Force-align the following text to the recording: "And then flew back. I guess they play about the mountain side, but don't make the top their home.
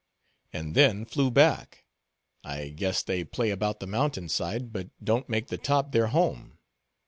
"And 0.51 0.73
then 0.73 1.05
flew 1.05 1.29
back. 1.29 1.85
I 2.43 2.69
guess 2.69 3.03
they 3.03 3.23
play 3.23 3.51
about 3.51 3.79
the 3.79 3.85
mountain 3.85 4.29
side, 4.29 4.73
but 4.73 4.89
don't 5.03 5.29
make 5.29 5.49
the 5.49 5.59
top 5.59 5.91
their 5.91 6.07
home. 6.07 6.57